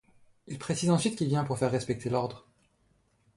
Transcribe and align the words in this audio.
Il 0.47 0.57
précise 0.57 0.89
ensuite 0.89 1.15
qu'il 1.15 1.27
vient 1.27 1.43
pour 1.43 1.59
faire 1.59 1.69
respecter 1.69 2.09
l'ordre. 2.09 2.47